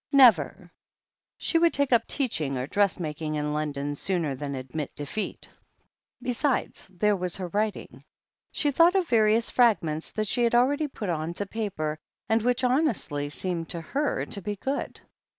[0.11, 0.71] Never!
[1.37, 5.47] She would take up teaching or dressmaking in London, sooner than admit defeat.
[6.23, 8.03] Besides, there was her writ ing.
[8.51, 12.63] She thought of various fragments that she had already put on to paper, and which
[12.63, 15.01] honestly seemed to her to be good.